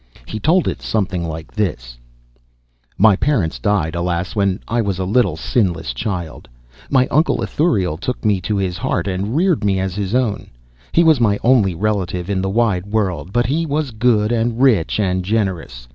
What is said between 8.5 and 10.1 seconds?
his heart and reared me as